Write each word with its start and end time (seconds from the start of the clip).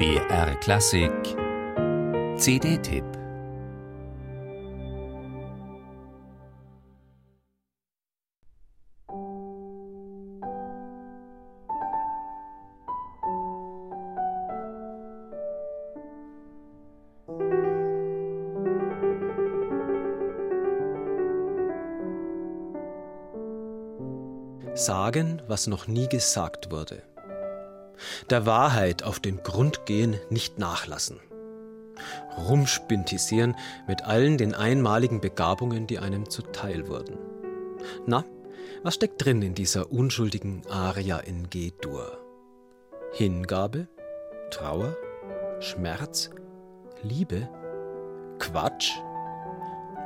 BR 0.00 0.54
Klassik. 0.60 1.12
CD-Tipp 2.38 3.04
Sagen, 24.72 25.42
was 25.46 25.66
noch 25.66 25.86
nie 25.86 26.08
gesagt 26.08 26.70
wurde 26.70 27.02
der 28.28 28.46
Wahrheit 28.46 29.02
auf 29.02 29.20
den 29.20 29.42
Grund 29.42 29.86
gehen, 29.86 30.18
nicht 30.30 30.58
nachlassen. 30.58 31.20
Rumspintisieren 32.36 33.56
mit 33.86 34.02
allen 34.02 34.38
den 34.38 34.54
einmaligen 34.54 35.20
Begabungen, 35.20 35.86
die 35.86 35.98
einem 35.98 36.30
zuteil 36.30 36.88
wurden. 36.88 37.18
Na, 38.06 38.24
was 38.82 38.94
steckt 38.94 39.24
drin 39.24 39.42
in 39.42 39.54
dieser 39.54 39.92
unschuldigen 39.92 40.62
Aria 40.70 41.18
in 41.18 41.50
G-Dur? 41.50 42.18
Hingabe? 43.12 43.88
Trauer? 44.50 44.96
Schmerz? 45.60 46.30
Liebe? 47.02 47.48
Quatsch? 48.38 48.92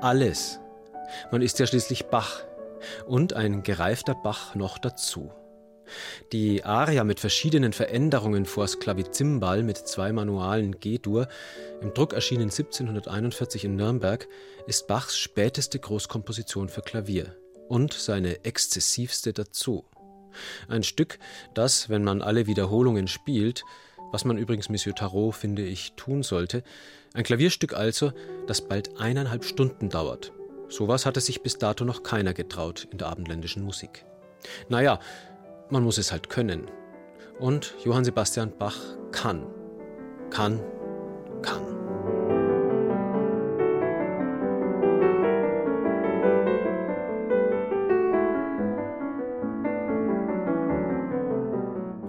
Alles. 0.00 0.58
Man 1.30 1.42
ist 1.42 1.58
ja 1.58 1.66
schließlich 1.66 2.06
Bach 2.06 2.42
und 3.06 3.34
ein 3.34 3.62
gereifter 3.62 4.14
Bach 4.14 4.54
noch 4.54 4.78
dazu. 4.78 5.30
Die 6.32 6.64
Aria 6.64 7.04
mit 7.04 7.20
verschiedenen 7.20 7.72
Veränderungen 7.72 8.46
vor 8.46 8.66
Sklavizimbal 8.66 9.62
mit 9.62 9.76
zwei 9.76 10.12
Manualen 10.12 10.78
G-Dur, 10.80 11.28
im 11.80 11.94
Druck 11.94 12.12
erschienen 12.12 12.50
1741 12.50 13.64
in 13.64 13.76
Nürnberg, 13.76 14.28
ist 14.66 14.86
Bachs 14.86 15.18
späteste 15.18 15.78
Großkomposition 15.78 16.68
für 16.68 16.82
Klavier 16.82 17.36
und 17.68 17.92
seine 17.92 18.44
exzessivste 18.44 19.32
dazu. 19.32 19.84
Ein 20.68 20.82
Stück, 20.82 21.18
das, 21.54 21.88
wenn 21.88 22.04
man 22.04 22.22
alle 22.22 22.46
Wiederholungen 22.46 23.08
spielt, 23.08 23.64
was 24.12 24.24
man 24.24 24.38
übrigens 24.38 24.68
Monsieur 24.68 24.94
Tarot, 24.94 25.34
finde 25.34 25.62
ich, 25.62 25.92
tun 25.92 26.22
sollte, 26.22 26.62
ein 27.14 27.24
Klavierstück 27.24 27.74
also, 27.74 28.12
das 28.46 28.68
bald 28.68 29.00
eineinhalb 29.00 29.44
Stunden 29.44 29.88
dauert. 29.88 30.32
Sowas 30.68 31.06
hatte 31.06 31.20
sich 31.20 31.42
bis 31.42 31.58
dato 31.58 31.84
noch 31.84 32.02
keiner 32.02 32.34
getraut 32.34 32.88
in 32.90 32.98
der 32.98 33.08
abendländischen 33.08 33.62
Musik. 33.62 34.04
Naja, 34.68 35.00
man 35.70 35.82
muss 35.82 35.98
es 35.98 36.12
halt 36.12 36.28
können. 36.28 36.70
Und 37.38 37.74
Johann 37.84 38.04
Sebastian 38.04 38.52
Bach 38.58 38.78
kann. 39.12 39.46
Kann, 40.30 40.60
kann. 41.42 41.62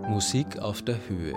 Musik 0.10 0.60
auf 0.60 0.82
der 0.82 0.98
Höhe. 1.08 1.34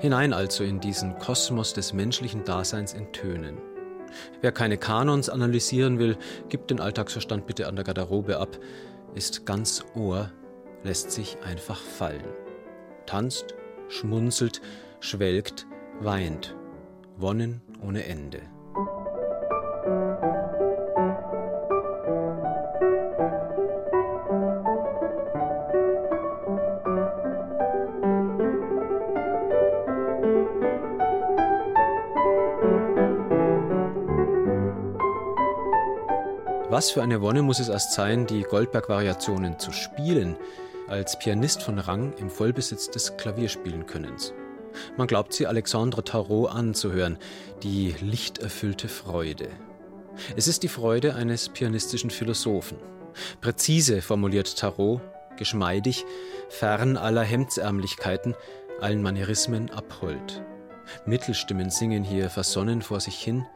Hinein 0.00 0.32
also 0.32 0.64
in 0.64 0.80
diesen 0.80 1.16
Kosmos 1.18 1.72
des 1.72 1.92
menschlichen 1.92 2.44
Daseins 2.44 2.92
in 2.92 3.12
Tönen. 3.12 3.58
Wer 4.40 4.52
keine 4.52 4.76
Kanons 4.76 5.28
analysieren 5.28 5.98
will, 5.98 6.16
gibt 6.48 6.70
den 6.70 6.80
Alltagsverstand 6.80 7.46
bitte 7.46 7.66
an 7.66 7.76
der 7.76 7.84
Garderobe 7.84 8.38
ab, 8.38 8.58
ist 9.14 9.46
ganz 9.46 9.84
Ohr 9.94 10.30
lässt 10.86 11.10
sich 11.10 11.36
einfach 11.42 11.80
fallen. 11.80 12.22
Tanzt, 13.06 13.54
schmunzelt, 13.88 14.62
schwelgt, 15.00 15.66
weint. 16.00 16.54
Wonnen 17.16 17.60
ohne 17.82 18.04
Ende. 18.04 18.40
Was 36.68 36.90
für 36.90 37.02
eine 37.02 37.22
Wonne 37.22 37.40
muss 37.42 37.58
es 37.58 37.70
erst 37.70 37.92
sein, 37.92 38.26
die 38.26 38.42
Goldberg-Variationen 38.42 39.58
zu 39.58 39.72
spielen, 39.72 40.36
als 40.88 41.18
Pianist 41.18 41.62
von 41.62 41.78
Rang 41.78 42.12
im 42.18 42.30
Vollbesitz 42.30 42.90
des 42.90 43.16
Klavierspielenkönnens. 43.16 44.32
Man 44.96 45.06
glaubt 45.06 45.32
sie 45.32 45.46
Alexandre 45.46 46.04
Tarot 46.04 46.50
anzuhören, 46.50 47.18
die 47.62 47.94
lichterfüllte 48.00 48.88
Freude. 48.88 49.48
Es 50.36 50.48
ist 50.48 50.62
die 50.62 50.68
Freude 50.68 51.14
eines 51.14 51.48
pianistischen 51.48 52.10
Philosophen. 52.10 52.78
Präzise 53.40 54.02
formuliert 54.02 54.58
Tarot, 54.58 55.00
geschmeidig, 55.36 56.04
fern 56.48 56.96
aller 56.96 57.22
Hemdsärmlichkeiten, 57.22 58.34
allen 58.80 59.02
Manierismen 59.02 59.70
abhold. 59.70 60.42
Mittelstimmen 61.04 61.70
singen 61.70 62.04
hier 62.04 62.30
versonnen 62.30 62.82
vor 62.82 63.00
sich 63.00 63.16
hin, 63.16 63.46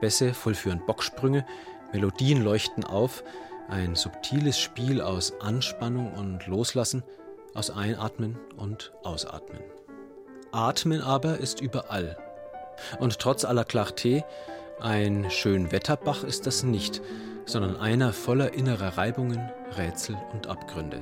Bässe 0.00 0.34
vollführen 0.34 0.84
Bocksprünge, 0.86 1.46
Melodien 1.92 2.42
leuchten 2.42 2.84
auf, 2.84 3.22
ein 3.68 3.94
subtiles 3.94 4.58
Spiel 4.58 5.00
aus 5.00 5.32
Anspannung 5.40 6.12
und 6.14 6.46
Loslassen, 6.46 7.02
aus 7.54 7.70
Einatmen 7.70 8.38
und 8.56 8.92
Ausatmen. 9.02 9.60
Atmen 10.52 11.00
aber 11.00 11.38
ist 11.38 11.60
überall. 11.60 12.16
Und 12.98 13.18
trotz 13.18 13.44
aller 13.44 13.64
Clarté, 13.64 14.24
ein 14.80 15.30
Schönwetterbach 15.30 16.24
ist 16.24 16.46
das 16.46 16.62
nicht, 16.62 17.00
sondern 17.46 17.76
einer 17.76 18.12
voller 18.12 18.54
innerer 18.54 18.98
Reibungen, 18.98 19.50
Rätsel 19.76 20.16
und 20.32 20.46
Abgründe. 20.46 21.00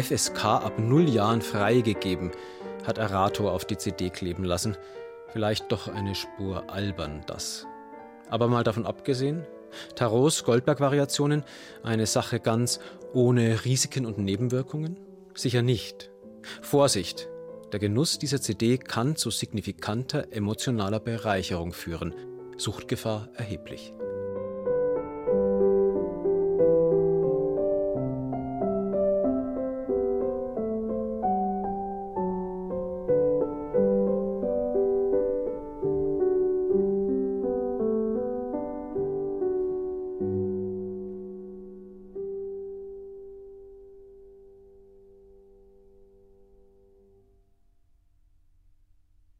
FSK 0.00 0.44
ab 0.44 0.78
null 0.78 1.08
Jahren 1.08 1.42
freigegeben, 1.42 2.30
hat 2.86 2.98
Arato 2.98 3.50
auf 3.50 3.64
die 3.64 3.76
CD 3.76 4.08
kleben 4.08 4.44
lassen. 4.44 4.76
Vielleicht 5.28 5.70
doch 5.70 5.88
eine 5.88 6.14
Spur 6.14 6.70
albern 6.70 7.22
das. 7.26 7.66
Aber 8.30 8.48
mal 8.48 8.64
davon 8.64 8.86
abgesehen, 8.86 9.44
Tarots 9.96 10.44
Goldberg-Variationen 10.44 11.44
eine 11.82 12.06
Sache 12.06 12.40
ganz 12.40 12.80
ohne 13.12 13.64
Risiken 13.64 14.06
und 14.06 14.18
Nebenwirkungen? 14.18 14.98
Sicher 15.34 15.62
nicht. 15.62 16.10
Vorsicht! 16.62 17.28
Der 17.72 17.78
Genuss 17.78 18.18
dieser 18.18 18.40
CD 18.40 18.78
kann 18.78 19.14
zu 19.14 19.30
signifikanter 19.30 20.32
emotionaler 20.32 20.98
Bereicherung 20.98 21.72
führen. 21.72 22.14
Suchtgefahr 22.56 23.28
erheblich. 23.34 23.92